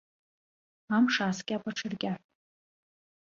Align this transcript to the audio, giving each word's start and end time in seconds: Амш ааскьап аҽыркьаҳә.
Амш 0.95 1.15
ааскьап 1.23 1.63
аҽыркьаҳә. 1.69 2.21